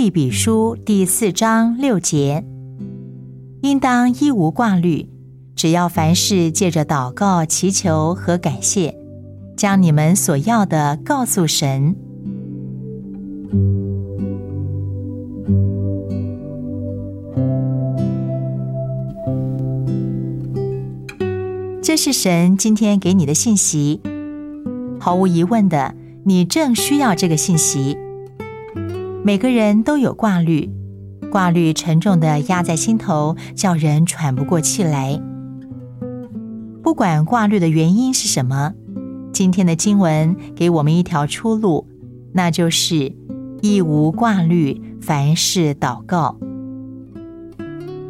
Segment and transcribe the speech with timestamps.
[0.00, 2.44] 利比书第四章六节，
[3.62, 5.08] 应当一无挂虑，
[5.56, 8.96] 只要凡事借着祷告、祈求和感谢，
[9.56, 11.96] 将你们所要的告诉神。
[21.82, 24.00] 这是神今天给你的信息，
[25.00, 27.98] 毫无疑问的，你正需要这个信息。
[29.24, 30.70] 每个人都有挂虑，
[31.30, 35.20] 挂虑沉重的压在心头，叫人喘不过气来。
[36.82, 38.72] 不管挂虑的原因是什么，
[39.32, 41.86] 今天的经文给我们一条出路，
[42.32, 43.14] 那就是
[43.60, 46.38] 一无挂虑，凡事祷告。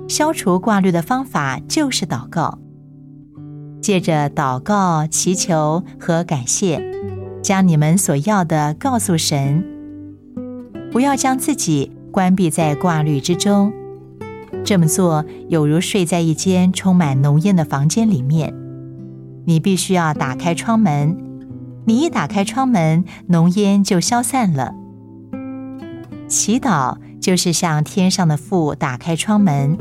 [0.07, 2.59] 消除挂虑的方法就是祷告。
[3.81, 6.81] 借着祷告、祈求和感谢，
[7.43, 9.78] 将你们所要的告诉神。
[10.91, 13.73] 不要将自己关闭在挂虑之中，
[14.65, 18.55] 这么做有如睡在一间充满浓烟的房间里面。
[19.45, 21.17] 你必须要打开窗门，
[21.85, 24.75] 你一打开窗门，浓烟就消散了。
[26.27, 29.79] 祈祷就是向天上的父打开窗门，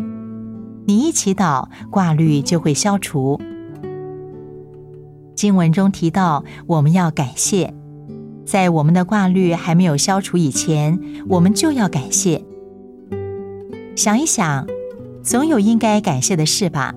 [0.86, 3.39] 你一祈祷，挂虑就会消除。
[5.36, 7.73] 经文中提到，我们要感谢，
[8.48, 12.42] 在我们的挂虑还没有消除以前，我们就要感谢。
[13.94, 14.66] 想一想，
[15.22, 16.95] 总有应该感谢的事吧。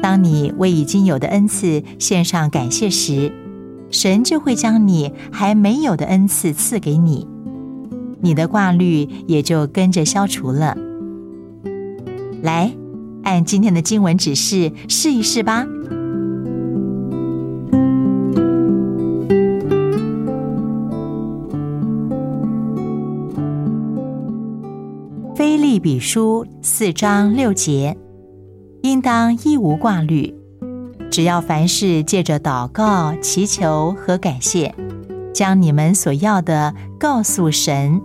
[0.00, 3.30] 当你为已经有的恩赐献上感谢时，
[3.90, 7.28] 神就会将你还没有的恩赐赐给你，
[8.22, 10.74] 你的挂虑也就跟着消除了。
[12.40, 12.72] 来，
[13.22, 15.66] 按今天的经文指示试一试吧。
[25.42, 27.96] 菲利比书四章六节，
[28.84, 30.32] 应当一无挂虑，
[31.10, 34.72] 只要凡事借着祷告、祈求和感谢，
[35.34, 38.00] 将你们所要的告诉神。